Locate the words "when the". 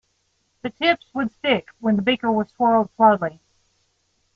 1.79-2.01